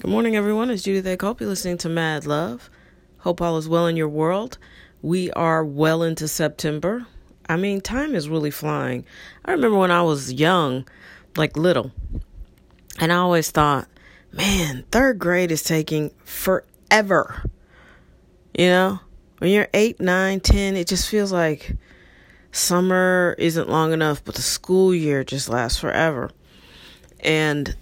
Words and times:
Good 0.00 0.10
morning, 0.10 0.34
everyone. 0.34 0.70
It's 0.70 0.82
Judy 0.82 1.00
They 1.00 1.18
Hope 1.20 1.42
you're 1.42 1.50
listening 1.50 1.76
to 1.76 1.90
Mad 1.90 2.24
Love. 2.24 2.70
Hope 3.18 3.42
all 3.42 3.58
is 3.58 3.68
well 3.68 3.86
in 3.86 3.96
your 3.96 4.08
world. 4.08 4.56
We 5.02 5.30
are 5.32 5.62
well 5.62 6.02
into 6.02 6.26
September. 6.26 7.06
I 7.50 7.58
mean, 7.58 7.82
time 7.82 8.14
is 8.14 8.26
really 8.26 8.50
flying. 8.50 9.04
I 9.44 9.50
remember 9.50 9.76
when 9.76 9.90
I 9.90 10.00
was 10.00 10.32
young, 10.32 10.88
like 11.36 11.54
little, 11.54 11.92
and 12.98 13.12
I 13.12 13.16
always 13.16 13.50
thought, 13.50 13.88
man, 14.32 14.86
third 14.90 15.18
grade 15.18 15.52
is 15.52 15.62
taking 15.62 16.12
forever. 16.24 17.44
You 18.56 18.68
know, 18.68 19.00
when 19.36 19.50
you're 19.50 19.68
eight, 19.74 20.00
nine, 20.00 20.40
ten, 20.40 20.76
it 20.76 20.86
just 20.88 21.10
feels 21.10 21.30
like 21.30 21.76
summer 22.52 23.34
isn't 23.36 23.68
long 23.68 23.92
enough, 23.92 24.24
but 24.24 24.34
the 24.34 24.40
school 24.40 24.94
year 24.94 25.24
just 25.24 25.50
lasts 25.50 25.78
forever. 25.78 26.30
And 27.22 27.76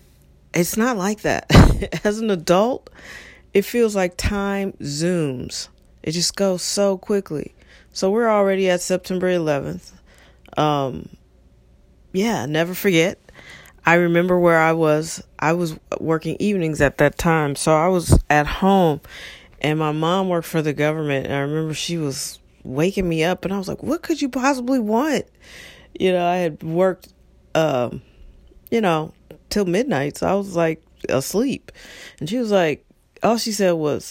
it's 0.54 0.76
not 0.76 0.96
like 0.96 1.22
that. 1.22 1.46
As 2.04 2.18
an 2.18 2.30
adult, 2.30 2.90
it 3.54 3.62
feels 3.62 3.94
like 3.94 4.16
time 4.16 4.72
zooms. 4.80 5.68
It 6.02 6.12
just 6.12 6.36
goes 6.36 6.62
so 6.62 6.98
quickly. 6.98 7.54
So 7.92 8.10
we're 8.10 8.28
already 8.28 8.70
at 8.70 8.80
September 8.80 9.28
11th. 9.28 9.92
Um, 10.56 11.08
yeah, 12.12 12.46
never 12.46 12.74
forget. 12.74 13.18
I 13.84 13.94
remember 13.94 14.38
where 14.38 14.58
I 14.58 14.72
was. 14.72 15.22
I 15.38 15.54
was 15.54 15.78
working 15.98 16.36
evenings 16.38 16.80
at 16.80 16.98
that 16.98 17.18
time. 17.18 17.56
So 17.56 17.74
I 17.74 17.88
was 17.88 18.18
at 18.28 18.46
home 18.46 19.00
and 19.60 19.78
my 19.78 19.92
mom 19.92 20.28
worked 20.28 20.46
for 20.46 20.62
the 20.62 20.72
government. 20.72 21.26
And 21.26 21.34
I 21.34 21.40
remember 21.40 21.74
she 21.74 21.96
was 21.96 22.38
waking 22.64 23.08
me 23.08 23.24
up 23.24 23.44
and 23.44 23.54
I 23.54 23.58
was 23.58 23.68
like, 23.68 23.82
what 23.82 24.02
could 24.02 24.20
you 24.20 24.28
possibly 24.28 24.78
want? 24.78 25.24
You 25.98 26.12
know, 26.12 26.26
I 26.26 26.36
had 26.36 26.62
worked, 26.62 27.12
um, 27.54 28.02
you 28.70 28.80
know, 28.80 29.12
till 29.50 29.64
midnight. 29.64 30.18
So 30.18 30.28
I 30.28 30.34
was 30.34 30.56
like 30.56 30.82
asleep. 31.08 31.72
And 32.20 32.28
she 32.28 32.38
was 32.38 32.50
like, 32.50 32.84
all 33.22 33.36
she 33.36 33.52
said 33.52 33.72
was, 33.72 34.04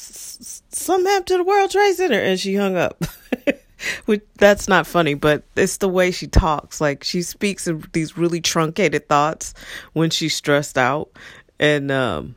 something 0.70 1.06
happened 1.06 1.28
to 1.28 1.38
the 1.38 1.44
World 1.44 1.72
Trade 1.72 1.96
Center. 1.96 2.20
And 2.20 2.40
she 2.40 2.56
hung 2.56 2.76
up. 2.76 3.04
Which 4.06 4.24
that's 4.38 4.68
not 4.68 4.88
funny, 4.88 5.14
but 5.14 5.44
it's 5.56 5.78
the 5.78 5.88
way 5.88 6.10
she 6.10 6.26
talks. 6.26 6.82
Like 6.82 7.04
she 7.04 7.22
speaks 7.22 7.70
these 7.94 8.18
really 8.18 8.42
truncated 8.42 9.08
thoughts 9.08 9.54
when 9.94 10.10
she's 10.10 10.36
stressed 10.36 10.78
out. 10.78 11.12
And, 11.60 11.92
um, 11.92 12.36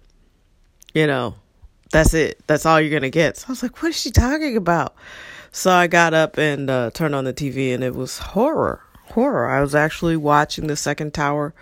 you 0.93 1.07
know, 1.07 1.35
that's 1.91 2.15
it. 2.15 2.41
That's 2.47 2.67
all 2.67 2.81
you're 2.81 2.91
going 2.91 3.03
to 3.03 3.11
get. 3.11 3.39
So 3.39 3.47
I 3.49 3.53
was 3.53 3.63
like, 3.63 3.83
what 3.83 3.91
is 3.91 4.01
she 4.01 4.11
talking 4.11 4.57
about? 4.57 4.95
So 5.53 5.71
I 5.71 5.87
got 5.87 6.15
up 6.15 6.39
and 6.39 6.71
uh, 6.71 6.91
turned 6.93 7.15
on 7.15 7.25
the 7.25 7.35
TV 7.35 7.75
and 7.75 7.83
it 7.83 7.95
was 7.95 8.19
horror. 8.19 8.83
Horror. 9.07 9.49
I 9.49 9.61
was 9.61 9.75
actually 9.75 10.17
watching 10.17 10.69
the 10.69 10.77
second 10.77 11.13
tower 11.13 11.53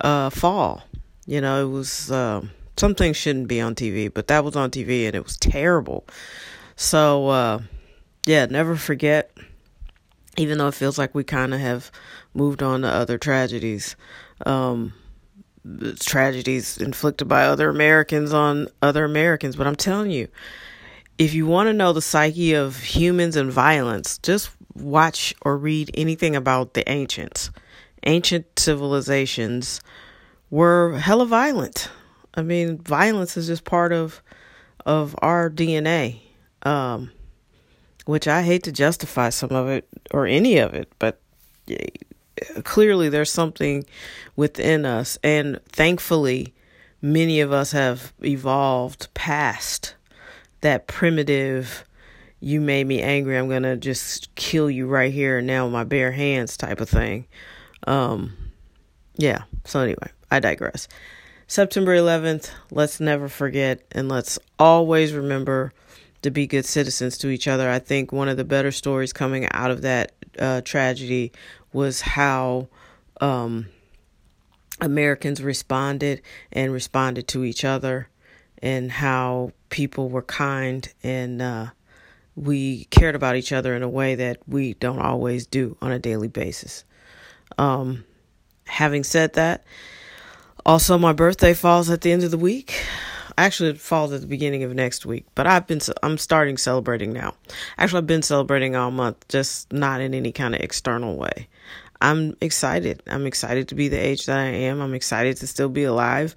uh, 0.00 0.30
fall. 0.30 0.82
You 1.26 1.40
know, 1.40 1.66
it 1.66 1.70
was 1.70 2.10
um, 2.10 2.50
some 2.76 2.94
things 2.94 3.16
shouldn't 3.16 3.48
be 3.48 3.60
on 3.60 3.74
TV, 3.74 4.12
but 4.12 4.28
that 4.28 4.44
was 4.44 4.56
on 4.56 4.70
TV 4.70 5.06
and 5.06 5.14
it 5.14 5.24
was 5.24 5.36
terrible. 5.36 6.06
So 6.76 7.28
uh, 7.28 7.62
yeah, 8.26 8.46
never 8.46 8.76
forget. 8.76 9.32
Even 10.38 10.58
though 10.58 10.68
it 10.68 10.74
feels 10.74 10.98
like 10.98 11.14
we 11.14 11.24
kind 11.24 11.54
of 11.54 11.60
have 11.60 11.90
moved 12.34 12.62
on 12.62 12.82
to 12.82 12.88
other 12.88 13.16
tragedies, 13.16 13.96
um, 14.44 14.92
tragedies 15.98 16.76
inflicted 16.76 17.26
by 17.26 17.46
other 17.46 17.70
Americans 17.70 18.34
on 18.34 18.68
other 18.82 19.04
Americans. 19.04 19.56
But 19.56 19.66
I'm 19.66 19.76
telling 19.76 20.10
you, 20.10 20.28
if 21.16 21.32
you 21.32 21.46
want 21.46 21.68
to 21.68 21.72
know 21.72 21.94
the 21.94 22.02
psyche 22.02 22.52
of 22.52 22.76
humans 22.76 23.36
and 23.36 23.50
violence, 23.50 24.18
just 24.18 24.50
watch 24.74 25.34
or 25.40 25.56
read 25.56 25.90
anything 25.94 26.36
about 26.36 26.74
the 26.74 26.86
ancients 26.90 27.50
ancient 28.04 28.46
civilizations 28.58 29.80
were 30.50 30.98
hella 30.98 31.26
violent. 31.26 31.90
I 32.34 32.42
mean, 32.42 32.78
violence 32.78 33.36
is 33.36 33.46
just 33.46 33.64
part 33.64 33.92
of 33.92 34.22
of 34.84 35.16
our 35.20 35.50
DNA. 35.50 36.20
Um, 36.62 37.10
which 38.06 38.28
I 38.28 38.42
hate 38.42 38.62
to 38.62 38.72
justify 38.72 39.28
some 39.30 39.50
of 39.50 39.68
it 39.68 39.86
or 40.12 40.26
any 40.26 40.58
of 40.58 40.72
it, 40.72 40.90
but 40.98 41.20
clearly 42.62 43.08
there's 43.08 43.30
something 43.30 43.84
within 44.36 44.86
us, 44.86 45.18
and 45.22 45.60
thankfully, 45.68 46.54
many 47.02 47.40
of 47.40 47.52
us 47.52 47.72
have 47.72 48.14
evolved 48.24 49.12
past 49.14 49.96
that 50.60 50.86
primitive. 50.86 51.84
You 52.38 52.60
made 52.60 52.86
me 52.86 53.02
angry. 53.02 53.36
I'm 53.36 53.48
gonna 53.48 53.76
just 53.76 54.34
kill 54.36 54.70
you 54.70 54.86
right 54.86 55.12
here 55.12 55.38
and 55.38 55.46
now 55.46 55.64
with 55.64 55.72
my 55.72 55.84
bare 55.84 56.12
hands 56.12 56.56
type 56.56 56.80
of 56.80 56.88
thing. 56.88 57.26
Um, 57.86 58.36
yeah. 59.16 59.44
So 59.64 59.80
anyway, 59.80 60.10
I 60.30 60.40
digress. 60.40 60.88
September 61.46 61.96
11th, 61.96 62.50
let's 62.70 62.98
never 62.98 63.28
forget 63.28 63.80
and 63.92 64.08
let's 64.08 64.38
always 64.58 65.12
remember 65.12 65.72
to 66.22 66.30
be 66.30 66.46
good 66.46 66.64
citizens 66.64 67.16
to 67.18 67.28
each 67.28 67.46
other. 67.46 67.70
I 67.70 67.78
think 67.78 68.10
one 68.10 68.28
of 68.28 68.36
the 68.36 68.44
better 68.44 68.72
stories 68.72 69.12
coming 69.12 69.46
out 69.52 69.70
of 69.70 69.82
that 69.82 70.12
uh, 70.38 70.60
tragedy 70.62 71.32
was 71.72 72.00
how 72.00 72.68
um, 73.20 73.66
Americans 74.80 75.42
responded 75.42 76.20
and 76.52 76.72
responded 76.72 77.28
to 77.28 77.44
each 77.44 77.64
other, 77.64 78.08
and 78.62 78.90
how 78.90 79.52
people 79.68 80.08
were 80.08 80.22
kind 80.22 80.92
and 81.02 81.42
uh, 81.42 81.66
we 82.34 82.84
cared 82.86 83.14
about 83.14 83.36
each 83.36 83.52
other 83.52 83.74
in 83.74 83.82
a 83.82 83.88
way 83.88 84.14
that 84.14 84.38
we 84.46 84.74
don't 84.74 84.98
always 84.98 85.46
do 85.46 85.76
on 85.80 85.92
a 85.92 85.98
daily 85.98 86.28
basis. 86.28 86.84
Um, 87.58 88.04
having 88.66 89.04
said 89.04 89.34
that, 89.34 89.64
also 90.64 90.98
my 90.98 91.12
birthday 91.12 91.54
falls 91.54 91.90
at 91.90 92.00
the 92.00 92.12
end 92.12 92.24
of 92.24 92.30
the 92.30 92.38
week. 92.38 92.84
Actually, 93.38 93.70
it 93.70 93.80
falls 93.80 94.12
at 94.12 94.22
the 94.22 94.26
beginning 94.26 94.62
of 94.62 94.74
next 94.74 95.04
week, 95.04 95.26
but 95.34 95.46
I've 95.46 95.66
been 95.66 95.80
I'm 96.02 96.16
starting 96.16 96.56
celebrating 96.56 97.12
now. 97.12 97.34
Actually, 97.76 97.98
I've 97.98 98.06
been 98.06 98.22
celebrating 98.22 98.74
all 98.74 98.90
month, 98.90 99.28
just 99.28 99.70
not 99.72 100.00
in 100.00 100.14
any 100.14 100.32
kind 100.32 100.54
of 100.54 100.62
external 100.62 101.16
way. 101.16 101.48
I'm 102.00 102.36
excited. 102.40 103.02
I'm 103.06 103.26
excited 103.26 103.68
to 103.68 103.74
be 103.74 103.88
the 103.88 103.98
age 103.98 104.26
that 104.26 104.38
I 104.38 104.44
am. 104.44 104.80
I'm 104.80 104.94
excited 104.94 105.36
to 105.38 105.46
still 105.46 105.68
be 105.68 105.84
alive. 105.84 106.34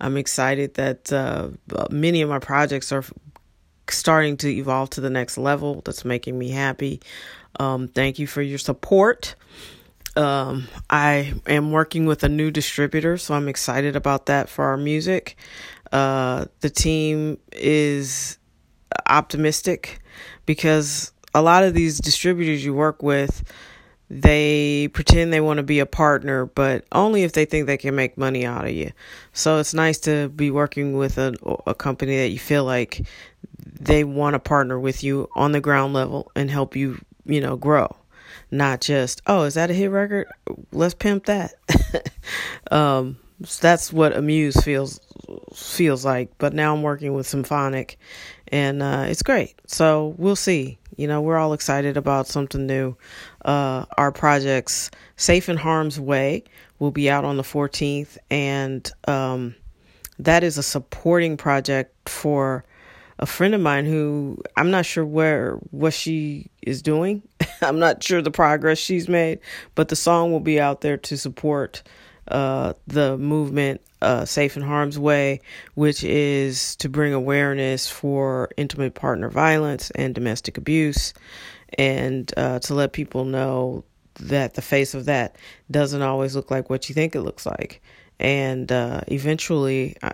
I'm 0.00 0.16
excited 0.16 0.74
that 0.74 1.12
uh, 1.12 1.48
many 1.90 2.22
of 2.22 2.28
my 2.28 2.38
projects 2.38 2.92
are 2.92 3.04
starting 3.88 4.36
to 4.38 4.48
evolve 4.48 4.90
to 4.90 5.00
the 5.00 5.10
next 5.10 5.38
level. 5.38 5.82
That's 5.84 6.04
making 6.04 6.38
me 6.38 6.50
happy. 6.50 7.00
Um, 7.60 7.88
thank 7.88 8.18
you 8.18 8.26
for 8.26 8.42
your 8.42 8.58
support. 8.58 9.36
Um, 10.14 10.68
I 10.90 11.34
am 11.46 11.72
working 11.72 12.04
with 12.06 12.22
a 12.22 12.28
new 12.28 12.50
distributor, 12.50 13.16
so 13.16 13.34
I'm 13.34 13.48
excited 13.48 13.96
about 13.96 14.26
that 14.26 14.48
for 14.48 14.66
our 14.66 14.76
music. 14.76 15.36
Uh, 15.90 16.46
the 16.60 16.70
team 16.70 17.38
is 17.52 18.38
optimistic 19.08 20.00
because 20.44 21.12
a 21.34 21.40
lot 21.40 21.64
of 21.64 21.72
these 21.72 21.98
distributors 21.98 22.64
you 22.64 22.74
work 22.74 23.02
with, 23.02 23.42
they 24.10 24.88
pretend 24.88 25.32
they 25.32 25.40
want 25.40 25.56
to 25.56 25.62
be 25.62 25.78
a 25.78 25.86
partner, 25.86 26.44
but 26.44 26.84
only 26.92 27.22
if 27.22 27.32
they 27.32 27.46
think 27.46 27.66
they 27.66 27.78
can 27.78 27.94
make 27.94 28.18
money 28.18 28.44
out 28.44 28.66
of 28.66 28.72
you. 28.72 28.92
So 29.32 29.58
it's 29.58 29.72
nice 29.72 29.98
to 30.00 30.28
be 30.28 30.50
working 30.50 30.98
with 30.98 31.16
a, 31.16 31.34
a 31.66 31.74
company 31.74 32.18
that 32.18 32.28
you 32.28 32.38
feel 32.38 32.64
like 32.64 33.06
they 33.64 34.04
want 34.04 34.34
to 34.34 34.38
partner 34.38 34.78
with 34.78 35.02
you 35.02 35.30
on 35.34 35.52
the 35.52 35.60
ground 35.60 35.94
level 35.94 36.30
and 36.36 36.50
help 36.50 36.76
you, 36.76 37.02
you 37.24 37.40
know, 37.40 37.56
grow 37.56 37.96
not 38.50 38.80
just 38.80 39.22
oh 39.26 39.42
is 39.44 39.54
that 39.54 39.70
a 39.70 39.74
hit 39.74 39.90
record? 39.90 40.26
Let's 40.72 40.94
pimp 40.94 41.26
that. 41.26 41.54
Um 42.70 43.18
so 43.44 43.60
that's 43.60 43.92
what 43.92 44.16
amuse 44.16 44.56
feels 44.56 45.00
feels 45.54 46.04
like. 46.04 46.30
But 46.38 46.54
now 46.54 46.74
i'm 46.74 46.82
working 46.82 47.12
with 47.12 47.26
symphonic 47.26 47.98
and 48.48 48.82
uh 48.82 49.06
it's 49.08 49.22
great. 49.22 49.54
So 49.66 50.14
we'll 50.16 50.36
see. 50.36 50.78
You 50.96 51.08
know 51.08 51.20
we're 51.20 51.38
all 51.38 51.52
excited 51.52 51.96
about 51.96 52.26
something 52.26 52.66
new. 52.66 52.96
Uh 53.44 53.84
our 53.98 54.12
projects 54.12 54.90
safe 55.16 55.48
in 55.48 55.56
harm's 55.56 55.98
way 55.98 56.44
will 56.78 56.92
be 56.92 57.10
out 57.10 57.24
on 57.24 57.36
the 57.36 57.42
14th 57.42 58.16
and 58.30 58.90
um 59.06 59.54
that 60.18 60.44
is 60.44 60.58
a 60.58 60.62
supporting 60.62 61.36
project 61.36 62.08
for 62.08 62.64
a 63.18 63.26
friend 63.26 63.54
of 63.54 63.60
mine 63.60 63.84
who 63.84 64.42
I'm 64.56 64.70
not 64.70 64.86
sure 64.86 65.04
where 65.04 65.54
what 65.70 65.94
she 65.94 66.50
is 66.62 66.82
doing. 66.82 67.22
I'm 67.62 67.78
not 67.78 68.02
sure 68.02 68.22
the 68.22 68.30
progress 68.30 68.78
she's 68.78 69.08
made, 69.08 69.40
but 69.74 69.88
the 69.88 69.96
song 69.96 70.32
will 70.32 70.40
be 70.40 70.60
out 70.60 70.80
there 70.80 70.96
to 70.98 71.16
support 71.16 71.82
uh, 72.28 72.72
the 72.86 73.18
movement 73.18 73.80
uh, 74.00 74.24
Safe 74.24 74.56
in 74.56 74.62
Harm's 74.62 74.98
Way, 74.98 75.40
which 75.74 76.04
is 76.04 76.76
to 76.76 76.88
bring 76.88 77.12
awareness 77.12 77.88
for 77.88 78.50
intimate 78.56 78.94
partner 78.94 79.28
violence 79.28 79.90
and 79.92 80.14
domestic 80.14 80.58
abuse, 80.58 81.14
and 81.78 82.32
uh, 82.36 82.58
to 82.60 82.74
let 82.74 82.92
people 82.92 83.24
know 83.24 83.84
that 84.20 84.54
the 84.54 84.62
face 84.62 84.94
of 84.94 85.06
that 85.06 85.36
doesn't 85.70 86.02
always 86.02 86.36
look 86.36 86.50
like 86.50 86.68
what 86.68 86.88
you 86.88 86.94
think 86.94 87.14
it 87.14 87.22
looks 87.22 87.46
like. 87.46 87.80
And 88.20 88.70
uh, 88.70 89.00
eventually, 89.08 89.96
uh, 90.02 90.10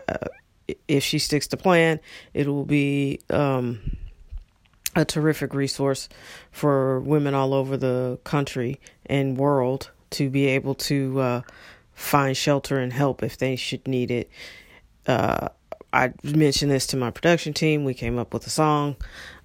if 0.87 1.03
she 1.03 1.19
sticks 1.19 1.47
to 1.49 1.57
plan, 1.57 2.01
it 2.33 2.47
will 2.47 2.65
be 2.65 3.21
um, 3.31 3.81
a 4.99 5.05
terrific 5.05 5.55
resource 5.55 6.09
for 6.51 6.99
women 7.01 7.33
all 7.33 7.55
over 7.55 7.77
the 7.77 8.19
country 8.25 8.81
and 9.07 9.39
world 9.39 9.91
to 10.11 10.29
be 10.29 10.47
able 10.47 10.75
to 10.75 11.21
uh, 11.21 11.43
find 11.95 12.37
shelter 12.37 12.79
and 12.79 12.93
help 12.93 13.23
if 13.23 13.39
they 13.39 13.55
should 13.55 13.87
need 13.87 14.11
it. 14.11 14.29
Uh, 15.07 15.49
I 15.93 16.13
mentioned 16.25 16.73
this 16.73 16.89
to 16.89 16.97
my 16.97 17.13
production 17.13 17.55
team. 17.55 17.85
We 17.85 17.95
came 17.95 18.19
up 18.19 18.35
with 18.35 18.47
a 18.47 18.51
song 18.51 18.97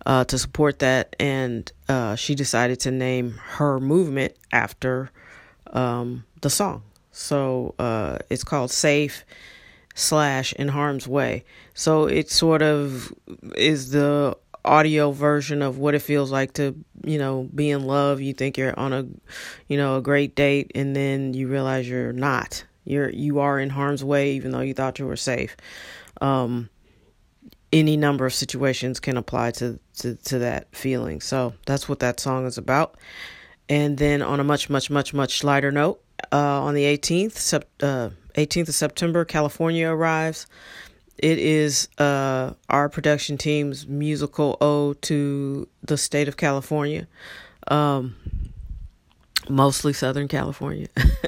uh, 0.05 0.25
to 0.25 0.39
support 0.39 0.79
that, 0.79 1.15
and 1.19 1.71
uh, 1.87 2.15
she 2.15 2.33
decided 2.33 2.79
to 2.81 2.91
name 2.91 3.39
her 3.57 3.79
movement 3.79 4.35
after 4.51 5.11
um, 5.67 6.25
the 6.41 6.49
song. 6.49 6.81
So 7.11 7.75
uh, 7.77 8.17
it's 8.31 8.43
called 8.43 8.71
Safe 8.71 9.23
slash 9.93 10.51
In 10.53 10.69
Harm's 10.69 11.07
Way. 11.07 11.45
So 11.75 12.05
it 12.05 12.31
sort 12.31 12.63
of 12.63 13.13
is 13.55 13.91
the 13.91 14.35
audio 14.65 15.11
version 15.11 15.61
of 15.61 15.77
what 15.77 15.95
it 15.95 15.99
feels 15.99 16.31
like 16.31 16.53
to 16.53 16.75
you 17.03 17.17
know 17.17 17.49
be 17.53 17.69
in 17.69 17.85
love. 17.85 18.21
You 18.21 18.33
think 18.33 18.57
you're 18.57 18.77
on 18.79 18.93
a 18.93 19.05
you 19.67 19.77
know 19.77 19.97
a 19.97 20.01
great 20.01 20.35
date 20.35 20.71
and 20.75 20.95
then 20.95 21.33
you 21.33 21.47
realize 21.47 21.87
you're 21.87 22.13
not. 22.13 22.63
You're 22.85 23.09
you 23.09 23.39
are 23.39 23.59
in 23.59 23.69
harm's 23.69 24.03
way 24.03 24.33
even 24.33 24.51
though 24.51 24.61
you 24.61 24.73
thought 24.73 24.99
you 24.99 25.07
were 25.07 25.15
safe. 25.15 25.55
Um 26.21 26.69
any 27.71 27.97
number 27.97 28.25
of 28.25 28.33
situations 28.33 28.99
can 28.99 29.17
apply 29.17 29.51
to 29.51 29.79
to, 29.97 30.15
to 30.15 30.39
that 30.39 30.73
feeling. 30.75 31.21
So 31.21 31.53
that's 31.65 31.89
what 31.89 31.99
that 31.99 32.19
song 32.19 32.45
is 32.45 32.57
about. 32.57 32.97
And 33.69 33.97
then 33.97 34.21
on 34.21 34.39
a 34.39 34.43
much 34.43 34.69
much 34.69 34.89
much 34.89 35.13
much 35.13 35.43
lighter 35.43 35.71
note 35.71 36.03
uh 36.31 36.61
on 36.61 36.73
the 36.73 36.83
18th 36.83 37.33
sep- 37.33 37.69
uh 37.81 38.09
18th 38.35 38.69
of 38.69 38.75
september 38.75 39.25
california 39.25 39.87
arrives 39.87 40.47
it 41.17 41.39
is 41.39 41.87
uh, 41.97 42.53
our 42.69 42.89
production 42.89 43.37
team's 43.37 43.87
musical 43.87 44.57
ode 44.59 45.01
to 45.03 45.67
the 45.83 45.97
state 45.97 46.27
of 46.27 46.37
California, 46.37 47.07
um, 47.67 48.15
mostly 49.49 49.93
Southern 49.93 50.27
California. 50.27 50.87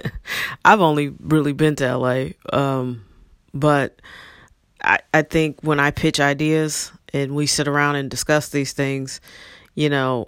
I've 0.65 0.81
only 0.81 1.13
really 1.19 1.53
been 1.53 1.75
to 1.77 1.97
LA, 1.97 2.29
um, 2.51 3.05
but 3.53 4.01
I, 4.83 4.99
I 5.13 5.21
think 5.21 5.61
when 5.61 5.79
I 5.79 5.91
pitch 5.91 6.19
ideas 6.19 6.91
and 7.13 7.35
we 7.35 7.45
sit 7.45 7.67
around 7.67 7.95
and 7.95 8.09
discuss 8.09 8.49
these 8.49 8.73
things, 8.73 9.21
you 9.75 9.89
know, 9.89 10.27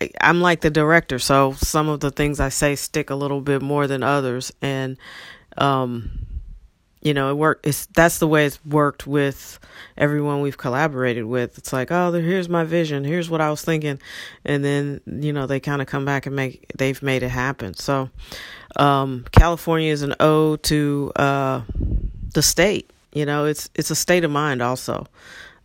I, 0.00 0.10
I'm 0.20 0.40
like 0.40 0.60
the 0.60 0.70
director, 0.70 1.18
so 1.18 1.52
some 1.54 1.88
of 1.88 2.00
the 2.00 2.10
things 2.10 2.38
I 2.40 2.50
say 2.50 2.76
stick 2.76 3.10
a 3.10 3.14
little 3.16 3.40
bit 3.40 3.62
more 3.62 3.86
than 3.86 4.02
others, 4.02 4.52
and 4.62 4.96
um, 5.58 6.23
you 7.04 7.12
know, 7.12 7.30
it 7.30 7.34
worked. 7.34 7.66
It's 7.66 7.86
that's 7.86 8.18
the 8.18 8.26
way 8.26 8.46
it's 8.46 8.58
worked 8.64 9.06
with 9.06 9.60
everyone 9.96 10.40
we've 10.40 10.56
collaborated 10.56 11.26
with. 11.26 11.58
It's 11.58 11.72
like, 11.72 11.92
oh, 11.92 12.10
here's 12.12 12.48
my 12.48 12.64
vision. 12.64 13.04
Here's 13.04 13.28
what 13.28 13.42
I 13.42 13.50
was 13.50 13.62
thinking, 13.62 14.00
and 14.44 14.64
then 14.64 15.02
you 15.06 15.32
know 15.32 15.46
they 15.46 15.60
kind 15.60 15.82
of 15.82 15.86
come 15.86 16.06
back 16.06 16.24
and 16.24 16.34
make 16.34 16.72
they've 16.76 17.00
made 17.02 17.22
it 17.22 17.28
happen. 17.28 17.74
So, 17.74 18.08
um, 18.76 19.26
California 19.32 19.92
is 19.92 20.00
an 20.00 20.14
ode 20.18 20.62
to 20.64 21.12
uh, 21.16 21.60
the 22.32 22.42
state. 22.42 22.90
You 23.12 23.26
know, 23.26 23.44
it's 23.44 23.68
it's 23.74 23.90
a 23.90 23.96
state 23.96 24.24
of 24.24 24.30
mind 24.30 24.62
also. 24.62 25.06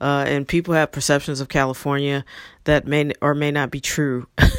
Uh, 0.01 0.23
and 0.27 0.47
people 0.47 0.73
have 0.73 0.91
perceptions 0.91 1.41
of 1.41 1.49
California 1.49 2.23
that 2.63 2.87
may 2.87 3.11
or 3.21 3.33
may 3.33 3.51
not 3.51 3.71
be 3.71 3.81
true. 3.81 4.27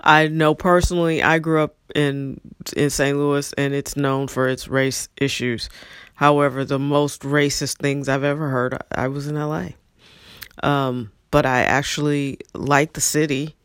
I 0.00 0.28
know 0.28 0.54
personally, 0.54 1.22
I 1.22 1.38
grew 1.38 1.62
up 1.62 1.76
in 1.94 2.40
in 2.76 2.90
St. 2.90 3.16
Louis, 3.16 3.52
and 3.54 3.74
it's 3.74 3.96
known 3.96 4.28
for 4.28 4.48
its 4.48 4.68
race 4.68 5.08
issues. 5.16 5.68
However, 6.14 6.64
the 6.64 6.78
most 6.78 7.22
racist 7.22 7.78
things 7.78 8.08
I've 8.08 8.24
ever 8.24 8.48
heard, 8.48 8.78
I 8.92 9.08
was 9.08 9.26
in 9.26 9.34
LA. 9.34 9.70
Um, 10.62 11.10
but 11.30 11.44
I 11.44 11.62
actually 11.62 12.38
like 12.54 12.92
the 12.92 13.00
city. 13.00 13.56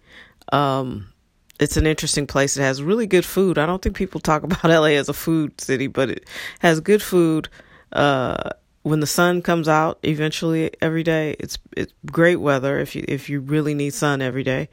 Um, 0.52 1.14
it's 1.60 1.78
an 1.78 1.86
interesting 1.86 2.26
place. 2.26 2.58
It 2.58 2.62
has 2.62 2.82
really 2.82 3.06
good 3.06 3.26
food. 3.26 3.58
I 3.58 3.66
don't 3.66 3.82
think 3.82 3.96
people 3.96 4.20
talk 4.20 4.44
about 4.44 4.64
LA 4.64 4.98
as 4.98 5.10
a 5.10 5.14
food 5.14 5.60
city, 5.62 5.88
but 5.88 6.10
it 6.10 6.28
has 6.60 6.80
good 6.80 7.04
food. 7.04 7.50
Uh, 7.92 8.50
when 8.84 9.00
the 9.00 9.08
sun 9.08 9.42
comes 9.42 9.68
out 9.68 10.00
eventually 10.04 10.72
every 10.82 11.04
day, 11.04 11.36
it's 11.40 11.58
it's 11.76 11.94
great 12.06 12.38
weather 12.38 12.80
if 12.80 12.96
you 12.96 13.04
if 13.08 13.30
you 13.30 13.40
really 13.40 13.74
need 13.74 13.94
sun 13.94 14.22
every 14.22 14.44
day. 14.44 14.70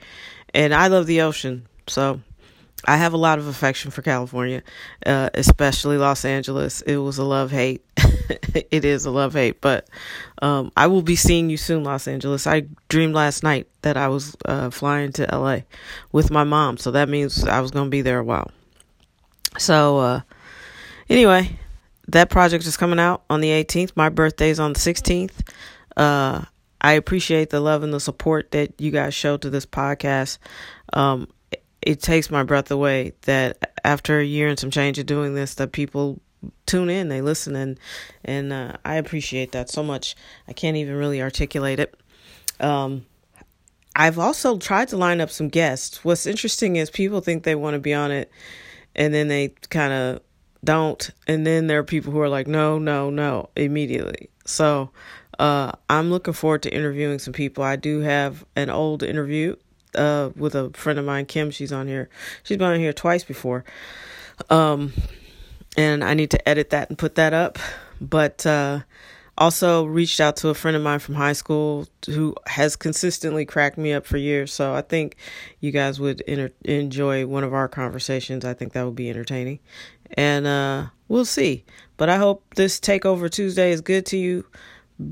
And 0.55 0.73
I 0.75 0.87
love 0.87 1.07
the 1.07 1.23
ocean, 1.23 1.67
so 1.87 2.21
I 2.85 2.97
have 2.97 3.13
a 3.13 3.19
lot 3.19 3.39
of 3.39 3.47
affection 3.47 3.91
for 3.91 4.03
California, 4.03 4.63
uh, 5.05 5.31
especially 5.35 5.99
Los 5.99 6.25
Angeles. 6.25 6.83
It 6.83 6.97
was 6.99 7.19
a 7.19 7.25
love 7.25 7.51
hate. 7.51 7.85
it 8.71 8.85
is 8.85 9.07
a 9.07 9.11
love 9.11 9.33
hate, 9.33 9.61
but 9.61 9.89
um, 10.41 10.71
I 10.77 10.87
will 10.87 11.03
be 11.03 11.17
seeing 11.17 11.51
you 11.51 11.57
soon, 11.57 11.85
Los 11.85 12.07
Angeles. 12.07 12.47
I 12.47 12.67
dreamed 12.89 13.15
last 13.15 13.43
night 13.43 13.67
that 13.83 13.97
I 13.97 14.09
was 14.09 14.37
uh, 14.45 14.71
flying 14.71 15.13
to 15.13 15.27
LA 15.33 15.61
with 16.13 16.31
my 16.31 16.45
mom, 16.45 16.77
so 16.77 16.93
that 16.93 17.09
means 17.09 17.45
I 17.45 17.61
was 17.61 17.71
going 17.71 17.87
to 17.87 17.91
be 17.91 18.03
there 18.03 18.19
a 18.19 18.25
while. 18.25 18.51
So, 19.59 19.99
uh, 19.99 20.21
anyway, 21.09 21.59
that 22.09 22.31
project 22.31 22.67
is 22.67 22.77
coming 22.77 22.99
out 22.99 23.25
on 23.29 23.41
the 23.41 23.49
18th. 23.49 23.93
My 23.97 24.09
birthday 24.09 24.51
is 24.51 24.61
on 24.61 24.73
the 24.73 24.79
16th. 24.79 25.33
Uh, 25.97 26.43
I 26.81 26.93
appreciate 26.93 27.51
the 27.51 27.61
love 27.61 27.83
and 27.83 27.93
the 27.93 28.01
support 28.01 28.51
that 28.53 28.81
you 28.81 28.91
guys 28.91 29.15
show 29.15 29.37
to 29.39 29.51
this 29.51 29.67
podcast. 29.67 30.39
Um, 30.93 31.29
it, 31.51 31.65
it 31.83 32.01
takes 32.01 32.31
my 32.31 32.43
breath 32.43 32.71
away 32.71 33.15
that 33.23 33.75
after 33.85 34.21
a 34.21 34.25
year 34.25 34.49
and 34.49 34.59
some 34.59 34.71
change 34.71 34.99
of 34.99 35.07
doing 35.07 35.35
this, 35.35 35.55
that 35.55 35.73
people 35.73 36.21
tune 36.67 36.91
in, 36.91 37.09
they 37.09 37.23
listen, 37.23 37.57
and 37.57 37.81
and 38.25 38.53
uh, 38.53 38.73
I 38.85 38.97
appreciate 38.97 39.53
that 39.53 39.71
so 39.71 39.83
much. 39.83 40.15
I 40.47 40.53
can't 40.53 40.77
even 40.77 40.95
really 40.95 41.23
articulate 41.23 41.81
it. 41.81 41.95
Um, 42.61 43.07
I've 43.95 44.19
also 44.19 44.59
tried 44.59 44.89
to 44.89 44.97
line 44.97 45.21
up 45.21 45.31
some 45.31 45.49
guests. 45.49 46.05
What's 46.05 46.27
interesting 46.27 46.77
is 46.77 46.91
people 46.91 47.21
think 47.21 47.45
they 47.45 47.55
want 47.55 47.75
to 47.75 47.81
be 47.81 47.95
on 47.95 48.11
it, 48.11 48.31
and 48.95 49.15
then 49.15 49.29
they 49.29 49.49
kind 49.71 49.93
of 49.93 50.21
don't. 50.65 51.11
And 51.27 51.47
then 51.47 51.67
there 51.67 51.79
are 51.79 51.85
people 51.85 52.13
who 52.13 52.21
are 52.21 52.29
like, 52.29 52.47
no, 52.47 52.79
no, 52.79 53.11
no, 53.11 53.51
immediately. 53.57 54.31
So 54.45 54.91
uh, 55.39 55.73
I'm 55.89 56.11
looking 56.11 56.35
forward 56.35 56.63
to 56.65 56.75
interviewing 56.75 57.19
some 57.19 57.33
people. 57.33 57.65
I 57.65 57.77
do 57.77 58.01
have 58.01 58.45
an 58.55 58.71
old 58.71 59.03
interview 59.03 59.57
uh, 59.95 60.31
with 60.37 60.55
a 60.55 60.71
friend 60.71 60.99
of 60.99 61.05
mine, 61.05 61.27
Kim. 61.27 61.51
She's 61.51 61.73
on 61.73 61.89
here. 61.89 62.09
She's 62.43 62.57
been 62.57 62.69
on 62.69 62.79
here 62.79 62.93
twice 62.93 63.25
before. 63.25 63.65
Um, 64.51 64.93
and 65.77 66.03
I 66.05 66.15
need 66.15 66.31
to 66.31 66.49
edit 66.49 66.71
that 66.71 66.89
and 66.89 66.99
put 66.99 67.17
that 67.17 67.33
up. 67.33 67.59
But 68.01 68.47
uh, 68.47 68.81
also 69.39 69.85
reached 69.85 70.21
out 70.21 70.37
to 70.37 70.49
a 70.49 70.55
friend 70.55 70.77
of 70.77 70.83
mine 70.83 70.99
from 70.99 71.15
high 71.15 71.33
school 71.33 71.87
who 72.07 72.35
has 72.47 72.77
consistently 72.77 73.45
cracked 73.45 73.79
me 73.79 73.93
up 73.93 74.07
for 74.07 74.17
years. 74.17 74.53
So 74.53 74.75
I 74.75 74.83
think 74.83 75.17
you 75.61 75.73
guys 75.73 76.01
would 76.01 76.21
enjoy 76.23 77.27
one 77.27 77.45
of 77.45 77.53
our 77.53 77.69
conversations. 77.69 78.45
I 78.45 78.55
think 78.55 78.73
that 78.73 78.85
would 78.85 78.95
be 78.97 79.11
entertaining. 79.11 79.61
And 80.13 80.47
uh, 80.47 80.87
we'll 81.09 81.25
see. 81.25 81.65
But 81.97 82.09
I 82.09 82.17
hope 82.17 82.45
this 82.55 82.79
Takeover 82.79 83.31
Tuesday 83.31 83.73
is 83.73 83.81
good 83.81 84.07
to 84.07 84.17
you. 84.17 84.47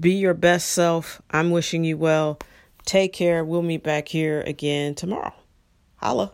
Be 0.01 0.13
your 0.13 0.35
best 0.35 0.71
self. 0.71 1.21
I'm 1.31 1.51
wishing 1.51 1.85
you 1.85 1.99
well. 1.99 2.39
Take 2.87 3.13
care. 3.13 3.45
We'll 3.45 3.63
meet 3.63 3.83
back 3.83 4.09
here 4.09 4.43
again 4.43 4.95
tomorrow. 4.95 5.35
Holla. 5.97 6.33